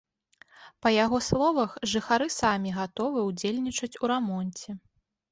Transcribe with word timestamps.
Па 0.85 0.91
яго 0.93 1.17
словах, 1.25 1.75
жыхары 1.91 2.27
самі 2.35 2.73
гатовы 2.77 3.19
ўдзельнічаць 3.27 3.91
у 4.07 4.09
рамонце. 4.13 4.69